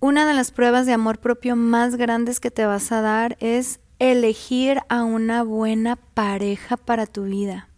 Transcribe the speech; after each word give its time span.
una 0.00 0.26
de 0.26 0.34
las 0.34 0.50
pruebas 0.50 0.86
de 0.86 0.94
amor 0.94 1.18
propio 1.18 1.56
más 1.56 1.96
grandes 1.96 2.40
que 2.40 2.50
te 2.50 2.66
vas 2.66 2.90
a 2.90 3.02
dar 3.02 3.36
es 3.40 3.80
elegir 3.98 4.80
a 4.88 5.04
una 5.04 5.42
buena 5.42 5.96
pareja 5.96 6.76
para 6.78 7.06
tu 7.06 7.24
vida. 7.24 7.68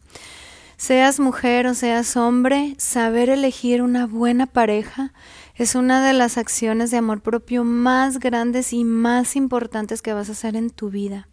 Seas 0.77 1.21
mujer 1.21 1.67
o 1.67 1.75
seas 1.75 2.17
hombre, 2.17 2.75
saber 2.79 3.29
elegir 3.29 3.83
una 3.83 4.07
buena 4.07 4.47
pareja 4.47 5.13
es 5.55 5.75
una 5.75 6.05
de 6.05 6.13
las 6.13 6.39
acciones 6.39 6.91
de 6.91 6.97
amor 6.97 7.21
propio 7.21 7.63
más 7.63 8.19
grandes 8.19 8.73
y 8.73 8.85
más 8.85 9.37
importantes 9.37 10.01
que 10.01 10.15
vas 10.15 10.29
a 10.29 10.33
hacer 10.33 10.57
en 10.57 10.71
tu 10.71 10.91
vida. 10.91 11.29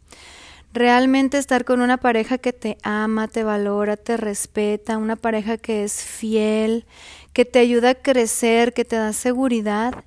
Realmente 0.73 1.37
estar 1.37 1.65
con 1.65 1.81
una 1.81 1.97
pareja 1.97 2.37
que 2.37 2.53
te 2.53 2.77
ama, 2.83 3.27
te 3.27 3.43
valora, 3.43 3.97
te 3.97 4.17
respeta, 4.17 4.97
una 4.97 5.15
pareja 5.15 5.57
que 5.57 5.83
es 5.83 6.03
fiel, 6.03 6.85
que 7.33 7.45
te 7.45 7.59
ayuda 7.59 7.91
a 7.91 7.95
crecer, 7.95 8.73
que 8.73 8.85
te 8.85 8.97
da 8.97 9.13
seguridad, 9.13 10.03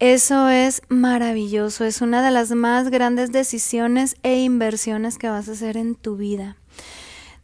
eso 0.00 0.48
es 0.48 0.80
maravilloso, 0.88 1.84
es 1.84 2.00
una 2.00 2.22
de 2.24 2.30
las 2.30 2.50
más 2.52 2.88
grandes 2.88 3.32
decisiones 3.32 4.16
e 4.22 4.38
inversiones 4.38 5.18
que 5.18 5.28
vas 5.28 5.46
a 5.48 5.52
hacer 5.52 5.76
en 5.76 5.94
tu 5.94 6.16
vida. 6.16 6.56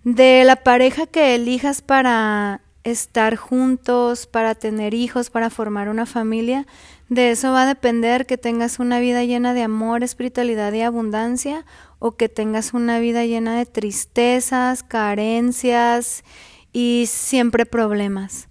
De 0.05 0.43
la 0.43 0.57
pareja 0.57 1.07
que 1.07 1.35
elijas 1.35 1.83
para 1.83 2.63
estar 2.83 3.37
juntos, 3.37 4.27
para 4.27 4.55
tener 4.55 4.95
hijos, 4.95 5.29
para 5.29 5.51
formar 5.51 5.91
una 5.91 6.07
familia, 6.07 6.67
de 7.11 7.31
eso 7.33 7.53
va 7.53 7.65
a 7.65 7.67
depender 7.67 8.25
que 8.25 8.39
tengas 8.39 8.79
una 8.79 9.01
vida 9.01 9.23
llena 9.25 9.53
de 9.53 9.63
amor, 9.63 10.03
espiritualidad 10.03 10.73
y 10.73 10.81
abundancia 10.81 11.67
o 11.99 12.13
que 12.13 12.31
tengas 12.31 12.73
una 12.73 12.99
vida 13.01 13.27
llena 13.27 13.59
de 13.59 13.67
tristezas, 13.67 14.83
carencias 14.83 16.25
y 16.73 17.05
siempre 17.07 17.67
problemas. 17.67 18.49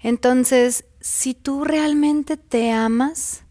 Entonces, 0.00 0.84
si 1.00 1.34
tú 1.34 1.64
realmente 1.64 2.36
te 2.36 2.70
amas, 2.70 3.44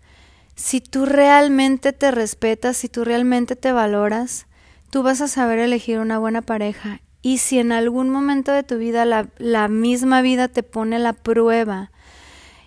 si 0.57 0.81
tú 0.81 1.05
realmente 1.05 1.93
te 1.93 2.09
respetas, 2.09 2.77
si 2.77 2.89
tú 2.89 3.05
realmente 3.05 3.55
te 3.55 3.71
valoras, 3.71 4.48
tú 4.90 5.04
vas 5.04 5.21
a 5.21 5.27
saber 5.27 5.59
elegir 5.59 5.99
una 5.99 6.18
buena 6.18 6.41
pareja. 6.41 6.99
Y 7.21 7.37
si 7.37 7.59
en 7.59 7.71
algún 7.71 8.09
momento 8.09 8.51
de 8.51 8.63
tu 8.63 8.79
vida 8.79 9.05
la, 9.05 9.29
la 9.37 9.67
misma 9.67 10.23
vida 10.23 10.48
te 10.48 10.63
pone 10.63 10.98
la 10.98 11.13
prueba 11.13 11.91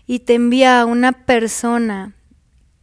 y 0.07 0.21
te 0.21 0.35
envía 0.35 0.81
a 0.81 0.87
una 0.87 1.11
persona 1.11 2.15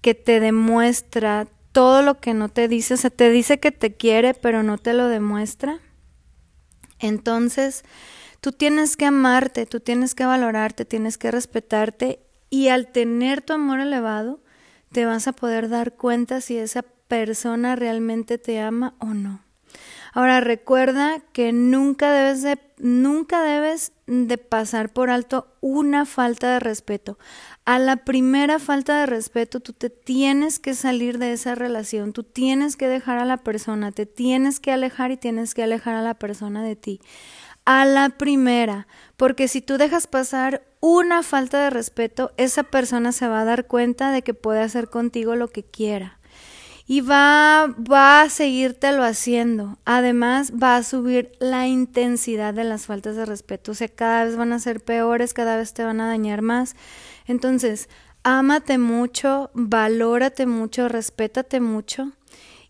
que 0.02 0.14
te 0.14 0.42
demuestra 0.42 1.48
todo 1.72 2.02
lo 2.02 2.20
que 2.20 2.34
no 2.34 2.50
te 2.50 2.68
dice, 2.68 2.96
o 2.96 2.98
sea, 2.98 3.10
te 3.10 3.30
dice 3.30 3.62
que 3.62 3.72
te 3.72 3.96
quiere, 3.96 4.34
pero 4.34 4.62
no 4.62 4.78
te 4.78 4.94
lo 4.94 5.08
demuestra, 5.08 5.80
entonces 7.00 7.86
tú 8.42 8.52
tienes 8.52 8.98
que 8.98 9.06
amarte, 9.06 9.66
tú 9.66 9.80
tienes 9.80 10.16
que 10.16 10.26
valorarte, 10.26 10.84
tienes 10.84 11.18
que 11.18 11.32
respetarte 11.32 12.20
y 12.50 12.68
al 12.68 12.92
tener 12.92 13.42
tu 13.42 13.54
amor 13.54 13.80
elevado, 13.80 14.42
te 14.92 15.06
vas 15.06 15.28
a 15.28 15.34
poder 15.34 15.70
dar 15.70 15.94
cuenta 15.94 16.42
si 16.42 16.58
esa 16.58 16.84
persona 17.08 17.76
realmente 17.76 18.38
te 18.38 18.60
ama 18.60 18.96
o 19.00 19.14
no. 19.14 19.47
Ahora 20.18 20.42
recuerda 20.42 21.22
que 21.32 21.54
nunca 21.54 22.12
debes 22.12 22.42
de, 22.42 22.58
nunca 22.80 23.44
debes 23.44 23.92
de 24.08 24.40
pasar 24.40 24.92
por 24.92 25.12
alto 25.12 25.46
una 25.62 26.08
falta 26.08 26.54
de 26.54 26.60
respeto. 26.60 27.20
A 27.66 27.78
la 27.78 27.98
primera 27.98 28.58
falta 28.58 29.00
de 29.00 29.06
respeto 29.06 29.60
tú 29.60 29.74
te 29.74 29.92
tienes 29.92 30.58
que 30.58 30.74
salir 30.74 31.20
de 31.20 31.34
esa 31.34 31.54
relación, 31.54 32.14
tú 32.14 32.24
tienes 32.24 32.78
que 32.78 32.88
dejar 32.88 33.20
a 33.20 33.26
la 33.26 33.38
persona, 33.38 33.92
te 33.92 34.08
tienes 34.08 34.60
que 34.60 34.72
alejar 34.72 35.12
y 35.12 35.18
tienes 35.18 35.54
que 35.54 35.62
alejar 35.62 35.94
a 35.94 36.02
la 36.02 36.16
persona 36.16 36.64
de 36.64 36.76
ti. 36.76 37.00
A 37.66 37.86
la 37.86 38.10
primera, 38.10 38.88
porque 39.18 39.48
si 39.48 39.62
tú 39.62 39.78
dejas 39.78 40.08
pasar 40.08 40.64
una 40.80 41.22
falta 41.22 41.62
de 41.62 41.70
respeto, 41.70 42.32
esa 42.38 42.64
persona 42.64 43.12
se 43.12 43.28
va 43.28 43.42
a 43.42 43.46
dar 43.46 43.68
cuenta 43.68 44.10
de 44.10 44.24
que 44.24 44.34
puede 44.34 44.62
hacer 44.62 44.90
contigo 44.90 45.36
lo 45.36 45.50
que 45.50 45.62
quiera 45.62 46.17
y 46.88 47.02
va, 47.02 47.68
va 47.68 48.22
a 48.22 48.30
seguírtelo 48.30 49.04
haciendo. 49.04 49.78
Además, 49.84 50.54
va 50.54 50.78
a 50.78 50.84
subir 50.84 51.34
la 51.40 51.68
intensidad 51.68 52.54
de 52.54 52.64
las 52.64 52.86
faltas 52.86 53.18
de 53.18 53.26
respeto. 53.26 53.74
O 53.74 53.76
sea, 53.76 53.90
cada 53.90 54.24
vez 54.24 54.38
van 54.38 54.54
a 54.54 54.60
ser 54.60 54.80
peores, 54.80 55.34
cada 55.34 55.58
vez 55.58 55.74
te 55.74 55.84
van 55.84 56.00
a 56.00 56.08
dañar 56.08 56.42
más. 56.42 56.76
Entonces, 57.26 57.90
ámate 58.24 58.78
mucho, 58.78 59.52
valórate 59.54 60.46
mucho, 60.46 60.88
respétate 60.88 61.60
mucho 61.60 62.14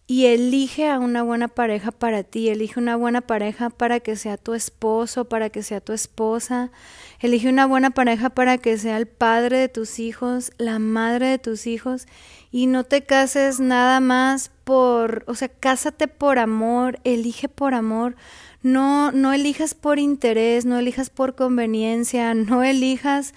y 0.09 0.27
elige 0.27 0.89
a 0.89 0.99
una 0.99 1.21
buena 1.21 1.49
pareja 1.49 1.91
para 1.91 2.23
ti, 2.23 2.47
elige 2.47 2.79
una 2.79 2.95
buena 2.95 3.19
pareja 3.19 3.69
para 3.69 3.99
que 3.99 4.15
sea 4.15 4.37
tu 4.37 4.53
esposo, 4.53 5.25
para 5.25 5.49
que 5.49 5.63
sea 5.63 5.81
tu 5.81 5.91
esposa, 5.91 6.71
elige 7.19 7.49
una 7.49 7.65
buena 7.65 7.89
pareja 7.89 8.29
para 8.29 8.57
que 8.57 8.77
sea 8.77 8.95
el 8.95 9.07
padre 9.07 9.59
de 9.59 9.67
tus 9.67 9.99
hijos, 9.99 10.53
la 10.57 10.79
madre 10.79 11.27
de 11.27 11.39
tus 11.39 11.67
hijos 11.67 12.07
y 12.51 12.67
no 12.67 12.85
te 12.85 13.03
cases 13.03 13.59
nada 13.59 13.99
más 13.99 14.49
por, 14.63 15.25
o 15.27 15.35
sea, 15.35 15.49
cásate 15.49 16.07
por 16.07 16.39
amor, 16.39 16.99
elige 17.03 17.49
por 17.49 17.73
amor, 17.73 18.15
no 18.63 19.11
no 19.11 19.33
elijas 19.33 19.75
por 19.75 19.99
interés, 19.99 20.65
no 20.65 20.79
elijas 20.79 21.09
por 21.09 21.35
conveniencia, 21.35 22.33
no 22.33 22.63
elijas 22.63 23.33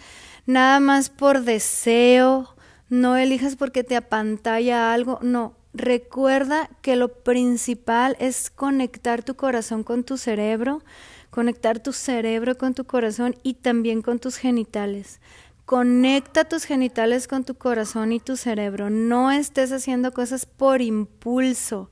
nada 0.47 0.78
más 0.78 1.10
por 1.10 1.42
deseo, 1.42 2.54
no 2.88 3.16
elijas 3.16 3.56
porque 3.56 3.82
te 3.82 3.97
apantalla 3.97 4.92
algo, 4.92 5.19
no, 5.22 5.54
Recuerda 5.72 6.69
que 6.82 6.97
lo 6.97 7.08
principal 7.08 8.16
es 8.19 8.50
conectar 8.50 9.22
tu 9.22 9.36
corazón 9.36 9.84
con 9.84 10.03
tu 10.03 10.16
cerebro, 10.16 10.82
conectar 11.31 11.78
tu 11.78 11.92
cerebro 11.92 12.58
con 12.58 12.75
tu 12.75 12.84
corazón 12.84 13.36
y 13.44 13.54
también 13.54 14.03
con 14.03 14.19
tus 14.19 14.36
genitales. 14.36 15.20
Conecta 15.64 16.44
tus 16.44 16.64
genitales 16.64 17.28
con 17.28 17.44
tu 17.44 17.54
corazón 17.54 18.10
y 18.10 18.19
tu 18.19 18.36
cerebro. 18.36 18.91
No 18.91 19.30
estés 19.30 19.70
haciendo 19.70 20.12
cosas 20.12 20.44
por 20.44 20.82
impulso, 20.82 21.91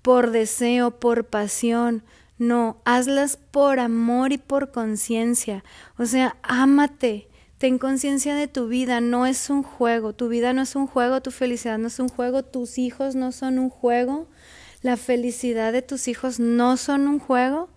por 0.00 0.30
deseo, 0.30 0.98
por 0.98 1.26
pasión. 1.26 2.04
No, 2.38 2.80
hazlas 2.86 3.36
por 3.36 3.80
amor 3.80 4.32
y 4.32 4.38
por 4.38 4.70
conciencia. 4.70 5.62
O 5.98 6.06
sea, 6.06 6.36
ámate, 6.42 7.27
Ten 7.58 7.78
conciencia 7.78 8.36
de 8.36 8.46
tu 8.46 8.68
vida, 8.68 9.00
no 9.00 9.26
es 9.26 9.50
un 9.50 9.62
juego, 9.64 10.12
tu 10.12 10.28
vida 10.28 10.52
no 10.52 10.62
es 10.62 10.76
un 10.76 10.86
juego, 10.86 11.20
tu 11.20 11.32
felicidad 11.32 11.76
no 11.78 11.88
es 11.88 11.98
un 11.98 12.08
juego, 12.08 12.44
tus 12.44 12.78
hijos 12.78 13.16
no 13.16 13.32
son 13.32 13.58
un 13.58 13.68
juego, 13.68 14.28
la 14.82 14.96
felicidad 14.96 15.72
de 15.72 15.82
tus 15.82 16.06
hijos 16.06 16.38
no 16.38 16.76
son 16.76 17.08
un 17.08 17.18
juego 17.18 17.68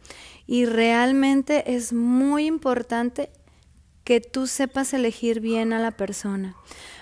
y 0.45 0.65
realmente 0.65 1.75
es 1.75 1.93
muy 1.93 2.45
importante 2.45 3.31
que 4.03 4.21
tú 4.21 4.45
sepas 4.45 4.93
elegir 4.93 5.39
bien 5.39 5.73
a 5.73 5.79
la 5.79 5.91
persona. 5.91 6.55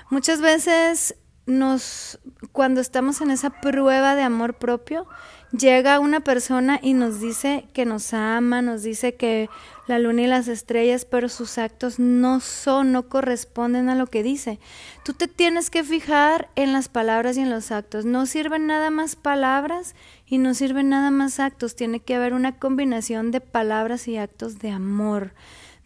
Muchas 0.10 0.40
veces 0.40 1.16
nos 1.46 2.20
cuando 2.52 2.80
estamos 2.80 3.22
en 3.22 3.32
esa 3.32 3.50
prueba 3.50 4.16
de 4.16 4.22
amor 4.22 4.58
propio, 4.58 5.06
llega 5.52 6.00
una 6.00 6.20
persona 6.20 6.80
y 6.82 6.94
nos 6.94 7.20
dice 7.20 7.66
que 7.74 7.86
nos 7.86 8.14
ama, 8.14 8.62
nos 8.62 8.84
dice 8.84 9.16
que 9.16 9.50
la 9.88 9.98
luna 9.98 10.22
y 10.22 10.28
las 10.28 10.48
estrellas, 10.48 11.06
pero 11.06 11.30
sus 11.30 11.58
actos 11.58 11.98
no 11.98 12.40
son, 12.40 12.92
no 12.92 13.10
corresponden 13.10 13.90
a 13.90 13.96
lo 13.96 14.06
que 14.08 14.22
dice. 14.22 14.60
Tú 15.04 15.14
te 15.14 15.28
tienes 15.28 15.70
que 15.70 15.84
fijar 15.84 16.50
en 16.56 16.74
las 16.74 16.90
palabras 16.90 17.38
y 17.38 17.42
en 17.42 17.50
los 17.50 17.72
actos. 17.72 18.06
No 18.06 18.28
sirven 18.28 18.68
nada 18.68 18.92
más 18.92 19.16
palabras 19.16 19.96
y 20.28 20.38
no 20.38 20.54
sirven 20.54 20.90
nada 20.90 21.10
más 21.10 21.40
actos. 21.40 21.76
Tiene 21.76 22.00
que 22.00 22.16
haber 22.16 22.34
una 22.34 22.58
combinación 22.58 23.32
de 23.32 23.42
palabras 23.42 24.08
y 24.08 24.18
actos 24.18 24.60
de 24.60 24.70
amor, 24.70 25.34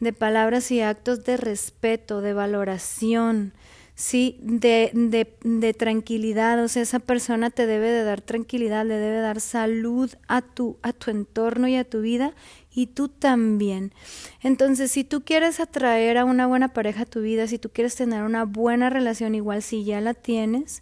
de 0.02 0.12
palabras 0.12 0.70
y 0.72 0.82
actos 0.82 1.24
de 1.24 1.38
respeto, 1.38 2.20
de 2.20 2.34
valoración, 2.34 3.54
sí, 3.96 4.38
de, 4.42 4.92
de, 4.94 5.36
de, 5.44 5.74
tranquilidad, 5.74 6.64
o 6.64 6.68
sea, 6.68 6.82
esa 6.82 7.00
persona 7.00 7.50
te 7.50 7.68
debe 7.68 7.92
de 7.92 8.04
dar 8.04 8.22
tranquilidad, 8.22 8.86
le 8.86 8.96
debe 8.96 9.18
dar 9.20 9.40
salud 9.40 10.12
a 10.28 10.42
tu, 10.42 10.78
a 10.82 10.94
tu 10.94 11.12
entorno 11.12 11.68
y 11.68 11.76
a 11.76 11.84
tu 11.84 12.02
vida 12.02 12.34
y 12.74 12.88
tú 12.88 13.08
también. 13.08 13.94
Entonces, 14.42 14.92
si 14.92 15.04
tú 15.04 15.24
quieres 15.24 15.60
atraer 15.60 16.18
a 16.18 16.26
una 16.26 16.48
buena 16.48 16.74
pareja 16.74 17.04
a 17.04 17.06
tu 17.06 17.22
vida, 17.22 17.48
si 17.48 17.60
tú 17.60 17.70
quieres 17.70 17.96
tener 17.96 18.24
una 18.24 18.46
buena 18.46 18.90
relación, 18.90 19.36
igual 19.36 19.62
si 19.62 19.84
ya 19.84 20.02
la 20.02 20.14
tienes, 20.14 20.82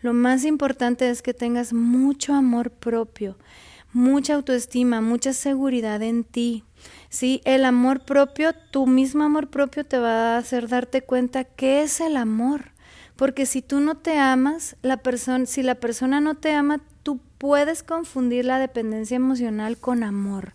lo 0.00 0.12
más 0.12 0.44
importante 0.44 1.10
es 1.10 1.22
que 1.22 1.34
tengas 1.34 1.72
mucho 1.72 2.34
amor 2.34 2.70
propio, 2.70 3.36
mucha 3.92 4.34
autoestima, 4.34 5.00
mucha 5.00 5.32
seguridad 5.32 6.02
en 6.02 6.24
ti, 6.24 6.64
Sí, 7.08 7.40
el 7.44 7.64
amor 7.64 8.00
propio, 8.00 8.52
tu 8.52 8.86
mismo 8.86 9.24
amor 9.24 9.48
propio 9.48 9.84
te 9.84 9.98
va 9.98 10.34
a 10.34 10.38
hacer 10.38 10.68
darte 10.68 11.02
cuenta 11.02 11.44
qué 11.44 11.82
es 11.82 12.00
el 12.00 12.16
amor. 12.16 12.72
Porque 13.16 13.46
si 13.46 13.62
tú 13.62 13.80
no 13.80 13.96
te 13.96 14.18
amas, 14.18 14.76
la 14.82 14.98
persona, 14.98 15.46
si 15.46 15.62
la 15.62 15.76
persona 15.76 16.20
no 16.20 16.34
te 16.34 16.52
ama, 16.52 16.80
tú 17.02 17.18
puedes 17.38 17.82
confundir 17.82 18.44
la 18.44 18.58
dependencia 18.58 19.16
emocional 19.16 19.78
con 19.78 20.04
amor. 20.04 20.54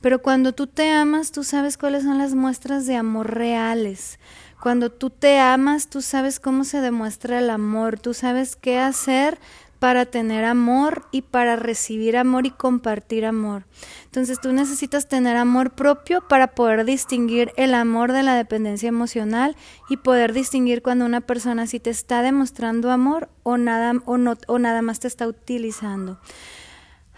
Pero 0.00 0.22
cuando 0.22 0.52
tú 0.54 0.66
te 0.66 0.90
amas, 0.90 1.30
tú 1.30 1.44
sabes 1.44 1.76
cuáles 1.76 2.04
son 2.04 2.18
las 2.18 2.34
muestras 2.34 2.86
de 2.86 2.96
amor 2.96 3.34
reales. 3.34 4.18
Cuando 4.60 4.90
tú 4.90 5.10
te 5.10 5.38
amas, 5.38 5.88
tú 5.88 6.00
sabes 6.00 6.40
cómo 6.40 6.64
se 6.64 6.80
demuestra 6.80 7.38
el 7.38 7.50
amor, 7.50 8.00
tú 8.00 8.14
sabes 8.14 8.56
qué 8.56 8.78
hacer 8.78 9.38
para 9.80 10.04
tener 10.04 10.44
amor 10.44 11.06
y 11.10 11.22
para 11.22 11.56
recibir 11.56 12.18
amor 12.18 12.46
y 12.46 12.50
compartir 12.50 13.24
amor. 13.24 13.64
Entonces 14.04 14.38
tú 14.38 14.52
necesitas 14.52 15.08
tener 15.08 15.36
amor 15.38 15.70
propio 15.70 16.20
para 16.28 16.54
poder 16.54 16.84
distinguir 16.84 17.52
el 17.56 17.74
amor 17.74 18.12
de 18.12 18.22
la 18.22 18.36
dependencia 18.36 18.90
emocional 18.90 19.56
y 19.88 19.96
poder 19.96 20.34
distinguir 20.34 20.82
cuando 20.82 21.06
una 21.06 21.22
persona 21.22 21.66
sí 21.66 21.80
te 21.80 21.90
está 21.90 22.20
demostrando 22.20 22.90
amor 22.90 23.30
o 23.42 23.56
nada, 23.56 23.94
o 24.04 24.18
no, 24.18 24.34
o 24.46 24.58
nada 24.58 24.82
más 24.82 25.00
te 25.00 25.08
está 25.08 25.26
utilizando. 25.26 26.20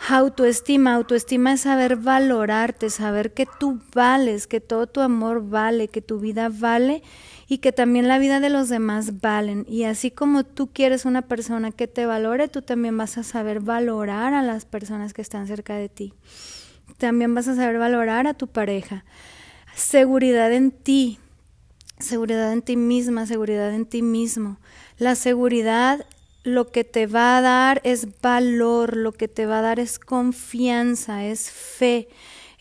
Autoestima, 0.08 0.94
autoestima 0.94 1.52
es 1.52 1.62
saber 1.62 1.96
valorarte, 1.96 2.90
saber 2.90 3.34
que 3.34 3.46
tú 3.58 3.80
vales, 3.94 4.46
que 4.46 4.60
todo 4.60 4.86
tu 4.86 5.00
amor 5.00 5.48
vale, 5.48 5.88
que 5.88 6.02
tu 6.02 6.18
vida 6.18 6.48
vale 6.48 7.02
y 7.52 7.58
que 7.58 7.70
también 7.70 8.08
la 8.08 8.18
vida 8.18 8.40
de 8.40 8.48
los 8.48 8.70
demás 8.70 9.20
valen. 9.20 9.66
Y 9.68 9.84
así 9.84 10.10
como 10.10 10.42
tú 10.42 10.72
quieres 10.72 11.04
una 11.04 11.20
persona 11.20 11.70
que 11.70 11.86
te 11.86 12.06
valore, 12.06 12.48
tú 12.48 12.62
también 12.62 12.96
vas 12.96 13.18
a 13.18 13.22
saber 13.22 13.60
valorar 13.60 14.32
a 14.32 14.40
las 14.40 14.64
personas 14.64 15.12
que 15.12 15.20
están 15.20 15.46
cerca 15.46 15.76
de 15.76 15.90
ti. 15.90 16.14
También 16.96 17.34
vas 17.34 17.48
a 17.48 17.54
saber 17.54 17.76
valorar 17.76 18.26
a 18.26 18.32
tu 18.32 18.46
pareja. 18.46 19.04
Seguridad 19.74 20.50
en 20.50 20.70
ti, 20.70 21.18
seguridad 21.98 22.54
en 22.54 22.62
ti 22.62 22.78
misma, 22.78 23.26
seguridad 23.26 23.74
en 23.74 23.84
ti 23.84 24.00
mismo. 24.00 24.56
La 24.96 25.14
seguridad 25.14 26.06
lo 26.44 26.72
que 26.72 26.84
te 26.84 27.06
va 27.06 27.36
a 27.36 27.42
dar 27.42 27.82
es 27.84 28.18
valor, 28.22 28.96
lo 28.96 29.12
que 29.12 29.28
te 29.28 29.44
va 29.44 29.58
a 29.58 29.62
dar 29.62 29.78
es 29.78 29.98
confianza, 29.98 31.26
es 31.26 31.50
fe 31.50 32.08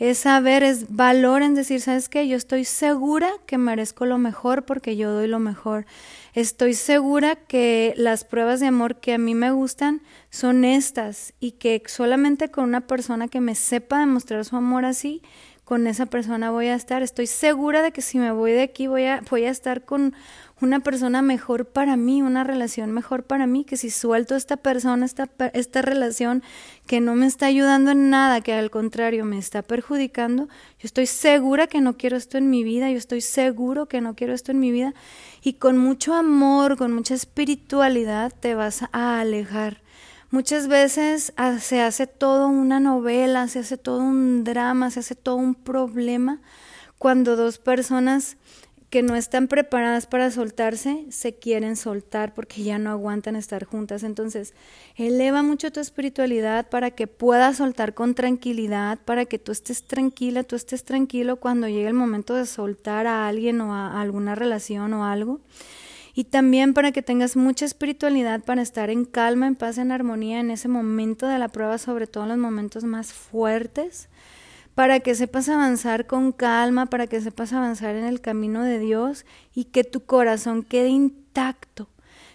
es 0.01 0.18
saber, 0.18 0.63
es 0.63 0.95
valor 0.95 1.44
en 1.44 1.53
decir, 1.53 1.80
¿sabes 1.80 2.09
qué? 2.09 2.27
Yo 2.27 2.36
estoy 2.36 2.65
segura 2.65 3.30
que 3.45 3.59
merezco 3.59 4.07
lo 4.07 4.18
mejor 4.18 4.65
porque 4.65 4.98
yo 4.98 5.12
doy 5.12 5.27
lo 5.27 5.38
mejor. 5.38 5.86
Estoy 6.33 6.74
segura 6.74 7.36
que 7.36 7.94
las 7.98 8.24
pruebas 8.24 8.59
de 8.59 8.65
amor 8.65 8.95
que 8.95 9.13
a 9.13 9.19
mí 9.19 9.36
me 9.36 9.51
gustan 9.51 10.01
son 10.31 10.65
estas 10.65 11.36
y 11.39 11.51
que 11.51 11.83
solamente 11.86 12.50
con 12.50 12.63
una 12.63 12.81
persona 12.81 13.27
que 13.27 13.42
me 13.42 13.53
sepa 13.53 14.00
demostrar 14.00 14.44
su 14.44 14.56
amor 14.56 14.86
así, 14.86 15.21
con 15.71 15.88
esa 15.88 16.06
persona 16.06 16.51
voy 16.51 16.68
a 16.68 16.75
estar. 16.75 17.01
Estoy 17.01 17.27
segura 17.27 17.81
de 17.81 17.94
que 17.94 18.01
si 18.01 18.18
me 18.18 18.33
voy 18.33 18.51
de 18.51 18.62
aquí 18.62 18.88
voy 18.88 19.06
a, 19.06 19.21
voy 19.29 19.45
a 19.45 19.50
estar 19.50 19.85
con 19.85 20.13
una 20.59 20.81
persona 20.81 21.21
mejor 21.21 21.63
para 21.63 21.95
mí, 21.95 22.21
una 22.21 22.44
relación 22.44 22.91
mejor 22.91 23.23
para 23.23 23.47
mí, 23.47 23.63
que 23.63 23.77
si 23.77 23.89
suelto 23.89 24.35
esta 24.35 24.57
persona, 24.57 25.06
esta, 25.06 25.29
esta 25.53 25.81
relación 25.81 26.44
que 26.88 27.00
no 27.00 27.15
me 27.15 27.25
está 27.25 27.45
ayudando 27.45 27.91
en 27.91 28.09
nada, 28.09 28.41
que 28.41 28.51
al 28.51 28.69
contrario 28.69 29.23
me 29.23 29.38
está 29.38 29.62
perjudicando, 29.62 30.50
yo 30.77 30.83
estoy 30.88 31.06
segura 31.06 31.68
que 31.68 31.79
no 31.79 31.95
quiero 31.95 32.18
esto 32.18 32.38
en 32.38 32.50
mi 32.50 32.65
vida, 32.65 32.91
yo 32.91 32.97
estoy 32.97 33.21
seguro 33.21 33.85
que 33.85 34.01
no 34.01 34.13
quiero 34.13 34.33
esto 34.33 34.51
en 34.51 34.59
mi 34.59 34.73
vida 34.73 34.94
y 35.41 35.53
con 35.53 35.77
mucho 35.77 36.15
amor, 36.15 36.75
con 36.75 36.91
mucha 36.91 37.13
espiritualidad 37.13 38.33
te 38.38 38.56
vas 38.56 38.83
a 38.91 39.21
alejar. 39.21 39.81
Muchas 40.31 40.69
veces 40.69 41.33
ah, 41.36 41.60
se 41.60 41.81
hace 41.81 42.07
todo 42.07 42.48
una 42.48 42.80
novela, 42.80 43.50
se 43.50 43.60
hace 43.60 43.78
todo 43.78 44.01
un 44.01 44.45
drama, 44.45 44.89
se 44.89 45.01
hace 45.01 45.13
todo 45.13 45.36
un 45.36 45.56
problema 45.56 46.39
cuando 46.98 47.36
dos 47.36 47.57
personas 47.57 48.38
que 48.89 49.04
no 49.04 49.18
están 49.18 49.50
preparadas 49.50 50.07
para 50.07 50.31
soltarse, 50.31 51.06
se 51.10 51.36
quieren 51.36 51.75
soltar 51.75 52.33
porque 52.33 52.63
ya 52.63 52.78
no 52.78 52.92
aguantan 52.92 53.36
estar 53.36 53.66
juntas. 53.66 54.04
Entonces, 54.04 54.54
eleva 54.95 55.44
mucho 55.44 55.69
tu 55.74 55.81
espiritualidad 55.81 56.69
para 56.69 56.92
que 56.92 57.07
puedas 57.07 57.57
soltar 57.57 57.94
con 57.94 58.16
tranquilidad, 58.16 59.00
para 59.04 59.25
que 59.25 59.38
tú 59.38 59.51
estés 59.51 59.83
tranquila, 59.83 60.44
tú 60.44 60.56
estés 60.56 60.86
tranquilo 60.86 61.42
cuando 61.42 61.68
llegue 61.68 61.88
el 61.88 61.94
momento 61.94 62.36
de 62.36 62.45
soltar 62.45 63.06
a 63.06 63.28
alguien 63.28 63.60
o 63.60 63.74
a 63.74 64.00
alguna 64.00 64.36
relación 64.36 64.94
o 64.94 65.04
algo. 65.04 65.42
Y 66.21 66.25
también 66.25 66.75
para 66.75 66.91
que 66.91 67.01
tengas 67.01 67.35
mucha 67.35 67.65
espiritualidad 67.65 68.44
para 68.44 68.62
estar 68.62 68.91
en 68.91 69.06
calma, 69.06 69.47
en 69.47 69.56
paz, 69.56 69.79
en 69.79 69.91
armonía 69.91 70.39
en 70.39 70.51
ese 70.51 70.68
momento 70.68 71.25
de 71.25 71.39
la 71.39 71.47
prueba, 71.47 71.79
sobre 71.79 72.06
todo 72.06 72.25
en 72.25 72.29
los 72.29 72.38
momentos 72.38 72.83
más 72.83 73.12
fuertes 73.12 74.07
para 74.75 75.00
que 75.00 75.15
sepas 75.15 75.50
avanzar 75.50 76.06
con 76.06 76.31
calma, 76.31 76.85
para 76.85 77.07
que 77.07 77.19
sepas 77.21 77.53
avanzar 77.53 77.95
en 77.95 78.06
el 78.06 78.21
camino 78.21 78.62
de 78.62 78.77
Dios 78.77 79.25
y 79.56 79.63
que 79.65 79.83
tu 79.83 80.06
corazón 80.06 80.62
quede 80.62 80.89
intacto, 80.89 81.89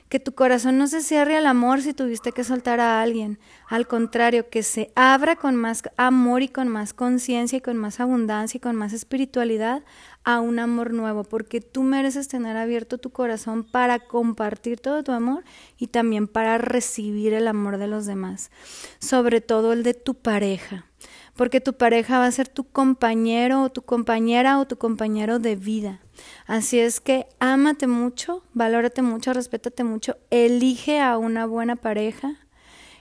que 0.09 0.21
tu 0.21 0.35
corazón 0.35 0.79
no 0.79 0.87
se 0.87 1.01
cierre 1.01 1.37
al 1.37 1.47
amor 1.47 1.83
si 1.83 1.93
tuviste 1.93 2.33
que 2.33 2.45
soltar 2.45 2.81
a 2.81 3.03
alguien, 3.03 3.39
al 3.69 3.87
contrario, 3.89 4.49
que 4.49 4.63
se 4.63 4.93
abra 4.95 5.37
con 5.37 5.57
más 5.57 5.83
amor 5.97 6.43
y 6.43 6.49
con 6.49 6.69
más 6.69 6.93
conciencia 6.93 7.59
y 7.59 7.61
con 7.61 7.77
más 7.77 7.99
abundancia 7.99 8.59
y 8.59 8.61
con 8.61 8.77
más 8.77 8.93
espiritualidad 8.93 9.83
a 10.25 10.41
un 10.41 10.59
amor 10.59 10.93
nuevo, 10.93 11.25
porque 11.25 11.61
tú 11.61 11.83
mereces 11.83 12.29
tener 12.29 12.57
abierto 12.57 12.99
tu 12.99 13.11
corazón 13.11 13.65
para 13.65 14.01
compartir 14.01 14.81
todo 14.81 15.03
tu 15.03 15.13
amor 15.13 15.45
y 15.79 15.89
también 15.89 16.29
para 16.29 16.59
recibir 16.59 17.33
el 17.33 17.49
amor 17.49 17.79
de 17.79 17.87
los 17.87 18.07
demás, 18.07 18.51
sobre 18.99 19.41
todo 19.41 19.73
el 19.73 19.83
de 19.83 19.95
tu 19.95 20.15
pareja 20.15 20.87
porque 21.37 21.61
tu 21.61 21.75
pareja 21.75 22.19
va 22.19 22.27
a 22.27 22.33
ser 22.33 22.49
tu 22.49 22.65
compañero 22.65 23.63
o 23.63 23.71
tu 23.71 23.83
compañera 23.83 24.59
o 24.59 24.67
tu 24.67 24.77
compañero 24.77 25.39
de 25.39 25.55
vida. 25.55 26.01
Así 26.47 26.79
es 26.79 27.01
que 27.01 27.27
ámate 27.39 27.87
mucho, 27.87 28.43
valórate 28.55 29.03
mucho, 29.03 29.33
respétate 29.33 29.85
mucho, 29.85 30.17
elige 30.31 31.01
a 31.01 31.19
una 31.19 31.47
buena 31.47 31.77
pareja, 31.77 32.37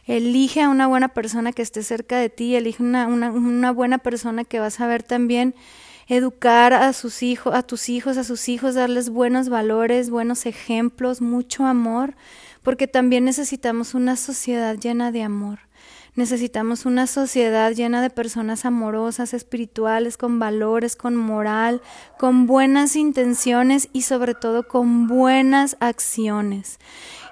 elige 0.06 0.62
a 0.62 0.70
una 0.70 0.88
buena 0.88 1.10
persona 1.10 1.54
que 1.54 1.62
esté 1.62 1.82
cerca 1.82 2.18
de 2.18 2.30
ti, 2.30 2.56
elige 2.56 2.84
una, 2.84 3.08
una, 3.08 3.32
una 3.32 3.72
buena 3.72 3.98
persona 4.00 4.44
que 4.44 4.60
va 4.60 4.68
a 4.68 4.72
saber 4.72 5.02
también 5.02 5.56
educar 6.08 6.74
a 6.74 6.94
sus 6.94 7.24
hijos, 7.24 7.56
a 7.56 7.64
tus 7.64 7.90
hijos, 7.90 8.18
a 8.18 8.24
sus 8.24 8.48
hijos, 8.50 8.76
darles 8.76 9.10
buenos 9.10 9.50
valores, 9.50 10.10
buenos 10.10 10.46
ejemplos, 10.46 11.22
mucho 11.22 11.66
amor, 11.66 12.16
porque 12.62 12.88
también 12.88 13.26
necesitamos 13.26 13.96
una 13.96 14.16
sociedad 14.16 14.78
llena 14.78 15.12
de 15.12 15.24
amor. 15.24 15.65
Necesitamos 16.16 16.86
una 16.86 17.08
sociedad 17.08 17.74
llena 17.74 18.02
de 18.02 18.10
personas 18.10 18.64
amorosas, 18.64 19.34
espirituales, 19.34 20.16
con 20.16 20.40
valores, 20.40 20.96
con 20.96 21.18
moral, 21.18 21.82
con 22.18 22.48
buenas 22.48 22.96
intenciones 22.96 23.90
y 23.92 24.04
sobre 24.04 24.34
todo 24.34 24.66
con 24.66 25.08
buenas 25.08 25.76
acciones. 25.82 26.80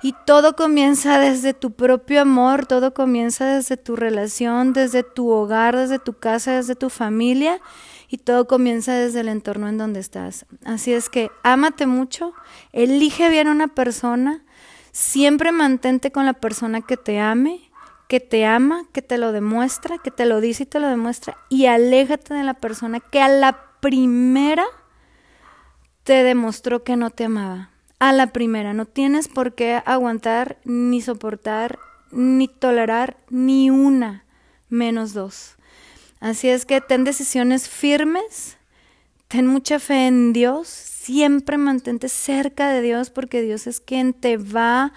Y 0.01 0.13
todo 0.25 0.57
comienza 0.57 1.17
desde 1.17 1.53
tu 1.53 1.71
propio 1.71 2.21
amor, 2.21 2.65
todo 2.65 2.93
comienza 2.93 3.45
desde 3.45 3.77
tu 3.77 3.95
relación, 3.95 4.73
desde 4.73 5.03
tu 5.03 5.29
hogar, 5.29 5.77
desde 5.77 5.97
tu 5.97 6.11
casa, 6.11 6.51
desde 6.51 6.75
tu 6.75 6.89
familia 6.89 7.61
y 8.09 8.17
todo 8.17 8.47
comienza 8.47 8.93
desde 8.93 9.21
el 9.21 9.29
entorno 9.29 9.69
en 9.69 9.77
donde 9.77 10.01
estás. 10.01 10.45
Así 10.65 10.91
es 10.91 11.07
que 11.07 11.31
ámate 11.41 11.87
mucho, 11.87 12.33
elige 12.73 13.29
bien 13.29 13.47
a 13.47 13.51
una 13.51 13.69
persona, 13.69 14.43
siempre 14.91 15.53
mantente 15.53 16.11
con 16.11 16.25
la 16.25 16.33
persona 16.33 16.81
que 16.81 16.97
te 16.97 17.21
ame 17.21 17.71
que 18.07 18.19
te 18.19 18.45
ama, 18.45 18.85
que 18.91 19.01
te 19.01 19.17
lo 19.17 19.31
demuestra, 19.31 19.97
que 19.97 20.11
te 20.11 20.25
lo 20.25 20.41
dice 20.41 20.63
y 20.63 20.65
te 20.67 20.79
lo 20.79 20.87
demuestra, 20.87 21.37
y 21.49 21.65
aléjate 21.65 22.33
de 22.33 22.43
la 22.43 22.53
persona 22.53 22.99
que 22.99 23.21
a 23.21 23.27
la 23.27 23.59
primera 23.79 24.65
te 26.03 26.23
demostró 26.23 26.83
que 26.83 26.95
no 26.95 27.09
te 27.09 27.25
amaba. 27.25 27.69
A 27.99 28.11
la 28.11 28.27
primera, 28.27 28.73
no 28.73 28.85
tienes 28.85 29.27
por 29.27 29.55
qué 29.55 29.81
aguantar, 29.85 30.57
ni 30.65 31.01
soportar, 31.01 31.79
ni 32.11 32.47
tolerar 32.47 33.17
ni 33.29 33.69
una 33.69 34.25
menos 34.69 35.13
dos. 35.13 35.55
Así 36.19 36.49
es 36.49 36.65
que 36.65 36.81
ten 36.81 37.03
decisiones 37.03 37.69
firmes, 37.69 38.57
ten 39.27 39.47
mucha 39.47 39.79
fe 39.79 40.07
en 40.07 40.33
Dios, 40.33 40.67
siempre 40.67 41.57
mantente 41.57 42.07
cerca 42.09 42.69
de 42.69 42.81
Dios 42.81 43.09
porque 43.09 43.41
Dios 43.41 43.67
es 43.67 43.79
quien 43.79 44.13
te 44.13 44.37
va 44.37 44.85
a 44.85 44.93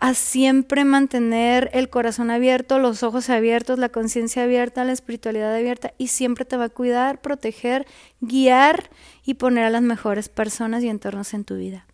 a 0.00 0.14
siempre 0.14 0.84
mantener 0.84 1.70
el 1.72 1.90
corazón 1.90 2.30
abierto, 2.30 2.78
los 2.78 3.02
ojos 3.02 3.28
abiertos, 3.30 3.80
la 3.80 3.88
conciencia 3.88 4.44
abierta, 4.44 4.84
la 4.84 4.92
espiritualidad 4.92 5.52
abierta 5.54 5.92
y 5.98 6.06
siempre 6.08 6.44
te 6.44 6.56
va 6.56 6.66
a 6.66 6.68
cuidar, 6.68 7.20
proteger, 7.20 7.84
guiar 8.20 8.90
y 9.24 9.34
poner 9.34 9.64
a 9.64 9.70
las 9.70 9.82
mejores 9.82 10.28
personas 10.28 10.84
y 10.84 10.88
entornos 10.88 11.34
en 11.34 11.42
tu 11.44 11.56
vida. 11.56 11.84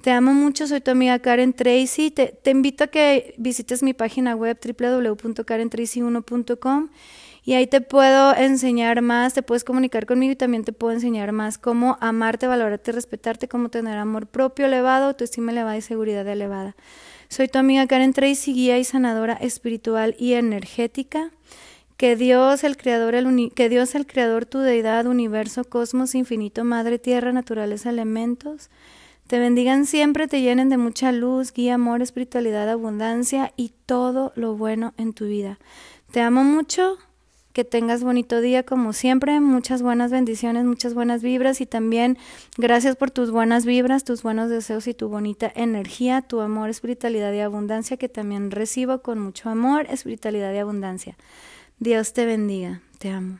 Te 0.00 0.10
amo 0.10 0.32
mucho, 0.32 0.66
soy 0.66 0.80
tu 0.80 0.90
amiga 0.90 1.18
Karen 1.18 1.52
Tracy. 1.52 2.10
Te, 2.10 2.28
te 2.28 2.50
invito 2.50 2.84
a 2.84 2.86
que 2.86 3.34
visites 3.36 3.82
mi 3.82 3.92
página 3.92 4.34
web 4.34 4.58
www.karentracy1.com 4.58 6.88
y 7.44 7.52
ahí 7.54 7.66
te 7.66 7.82
puedo 7.82 8.34
enseñar 8.34 9.02
más, 9.02 9.34
te 9.34 9.42
puedes 9.42 9.64
comunicar 9.64 10.06
conmigo 10.06 10.32
y 10.32 10.36
también 10.36 10.64
te 10.64 10.72
puedo 10.72 10.94
enseñar 10.94 11.32
más 11.32 11.58
cómo 11.58 11.98
amarte, 12.00 12.46
valorarte, 12.46 12.92
respetarte, 12.92 13.48
cómo 13.48 13.68
tener 13.68 13.98
amor 13.98 14.26
propio 14.26 14.64
elevado, 14.66 15.04
autoestima 15.06 15.52
elevada 15.52 15.76
y 15.76 15.82
seguridad 15.82 16.26
elevada. 16.26 16.74
Soy 17.30 17.46
tu 17.46 17.60
amiga 17.60 17.86
Karen 17.86 18.12
Tracy, 18.12 18.52
guía 18.52 18.76
y 18.78 18.82
sanadora 18.82 19.34
espiritual 19.34 20.16
y 20.18 20.32
energética. 20.32 21.30
Que 21.96 22.16
Dios, 22.16 22.64
el 22.64 22.76
creador, 22.76 23.14
el 23.14 23.52
que 23.54 23.68
Dios, 23.68 23.94
el 23.94 24.04
creador, 24.04 24.46
tu 24.46 24.58
deidad, 24.58 25.06
universo, 25.06 25.62
cosmos, 25.62 26.16
infinito, 26.16 26.64
madre, 26.64 26.98
tierra, 26.98 27.30
naturaleza, 27.30 27.90
elementos, 27.90 28.68
te 29.28 29.38
bendigan 29.38 29.86
siempre, 29.86 30.26
te 30.26 30.40
llenen 30.40 30.70
de 30.70 30.76
mucha 30.76 31.12
luz, 31.12 31.52
guía, 31.52 31.74
amor, 31.74 32.02
espiritualidad, 32.02 32.68
abundancia 32.68 33.52
y 33.56 33.70
todo 33.86 34.32
lo 34.34 34.56
bueno 34.56 34.92
en 34.96 35.12
tu 35.12 35.26
vida. 35.26 35.60
Te 36.10 36.22
amo 36.22 36.42
mucho, 36.42 36.98
que 37.52 37.64
tengas 37.64 38.02
bonito 38.04 38.40
día 38.40 38.62
como 38.62 38.92
siempre, 38.92 39.40
muchas 39.40 39.82
buenas 39.82 40.10
bendiciones, 40.10 40.64
muchas 40.64 40.94
buenas 40.94 41.22
vibras 41.22 41.60
y 41.60 41.66
también 41.66 42.18
gracias 42.56 42.96
por 42.96 43.10
tus 43.10 43.30
buenas 43.30 43.66
vibras, 43.66 44.04
tus 44.04 44.22
buenos 44.22 44.50
deseos 44.50 44.86
y 44.86 44.94
tu 44.94 45.08
bonita 45.08 45.50
energía, 45.54 46.22
tu 46.22 46.40
amor, 46.40 46.70
espiritualidad 46.70 47.32
y 47.32 47.40
abundancia 47.40 47.96
que 47.96 48.08
también 48.08 48.50
recibo 48.50 49.02
con 49.02 49.18
mucho 49.18 49.50
amor, 49.50 49.86
espiritualidad 49.90 50.52
y 50.54 50.58
abundancia. 50.58 51.16
Dios 51.78 52.12
te 52.12 52.26
bendiga, 52.26 52.82
te 52.98 53.10
amo. 53.10 53.38